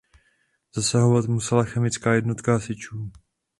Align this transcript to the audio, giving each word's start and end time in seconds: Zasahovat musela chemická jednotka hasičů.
Zasahovat 0.75 1.25
musela 1.27 1.63
chemická 1.65 2.13
jednotka 2.13 2.53
hasičů. 2.53 3.11